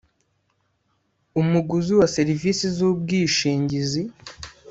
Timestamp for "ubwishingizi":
2.89-4.01